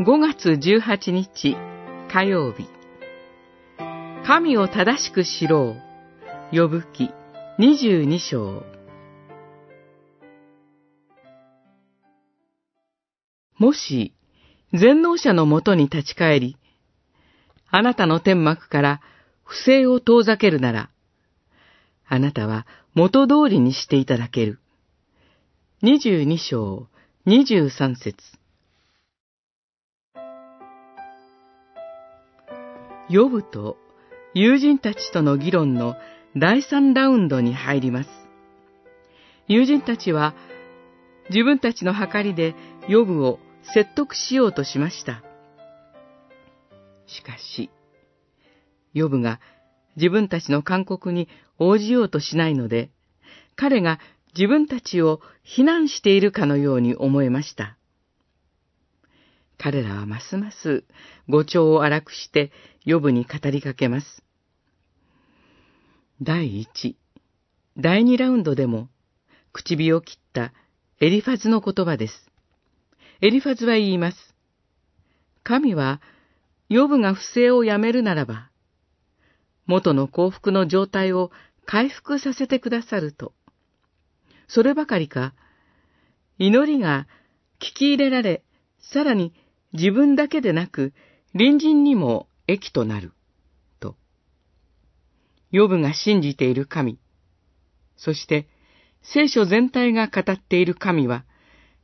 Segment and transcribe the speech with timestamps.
[0.00, 1.54] 5月18日
[2.10, 2.66] 火曜日
[4.26, 5.76] 神を正しく知ろ
[6.52, 7.10] う呼ぶ記
[7.58, 8.62] 22章
[13.58, 14.14] もし
[14.72, 16.56] 全能者のもとに立ち返り、
[17.70, 19.00] あなたの天幕から
[19.44, 20.90] 不正を遠ざけるなら、
[22.08, 24.58] あなたは元通りにしていただける。
[25.82, 26.88] 二十二章、
[27.26, 28.41] 二十三節。
[33.12, 33.76] 呼ぶと
[34.32, 35.96] 友人たちとの議論の
[36.34, 38.08] 第三ラウンドに入ります。
[39.48, 40.34] 友人たちは
[41.28, 42.54] 自分たちの計りで
[42.88, 43.38] 呼ぶを
[43.74, 45.22] 説得しようとしました。
[47.06, 47.68] しかし、
[48.94, 49.40] ヨブが
[49.96, 52.88] 自分たちの勧告に応じようとしないので、
[53.56, 54.00] 彼が
[54.34, 57.76] 自分たちを非難しているかのように思えました。
[59.62, 60.82] 彼らはますます
[61.28, 62.50] 誤調を荒くして
[62.84, 64.24] ヨブに語りかけます。
[66.20, 66.96] 第一、
[67.78, 68.88] 第二ラウンドでも
[69.52, 70.52] 口火を切った
[71.00, 72.28] エリファズの言葉です。
[73.20, 74.34] エリファズは言います。
[75.44, 76.00] 神は、
[76.68, 78.50] ヨブが不正をやめるならば、
[79.66, 81.30] 元の幸福の状態を
[81.66, 83.32] 回復させてくださると。
[84.48, 85.34] そればかりか、
[86.38, 87.06] 祈りが
[87.60, 88.42] 聞き入れられ、
[88.80, 89.32] さらに
[89.72, 90.92] 自分だけでなく、
[91.32, 93.12] 隣人にも益となる。
[93.80, 93.96] と。
[95.50, 96.98] ヨブが信じている神、
[97.96, 98.48] そして
[99.02, 101.24] 聖書全体が語っている神は、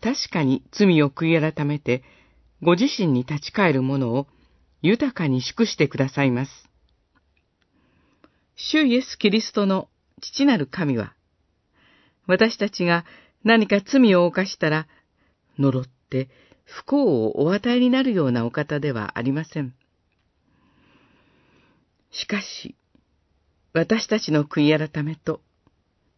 [0.00, 2.02] 確かに罪を悔い改めて、
[2.62, 4.26] ご自身に立ち返るものを
[4.80, 6.68] 豊かに祝してくださいます。
[8.56, 9.88] 主イエス・キリストの
[10.20, 11.14] 父なる神は、
[12.26, 13.04] 私たちが
[13.44, 14.86] 何か罪を犯したら、
[15.58, 16.28] 呪って
[16.64, 19.74] 不幸をお与えになるようなお方ではありません。
[22.10, 22.76] しかし、
[23.72, 25.40] 私たちの悔い改めと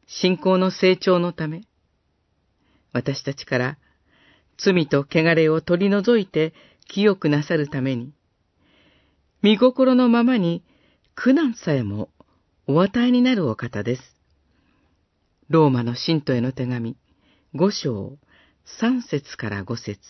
[0.06, 1.62] 信仰の成長のため、
[2.93, 3.78] 私たちから
[4.59, 6.53] 罪と汚れを取り除いて
[6.87, 8.12] 清くなさるために、
[9.43, 10.65] 見心のままに
[11.15, 12.10] 苦難さえも
[12.66, 14.03] お与えになるお方です。
[15.49, 16.97] ローマの信徒への手紙、
[17.54, 18.19] 五章、
[18.65, 20.00] 三節から五節。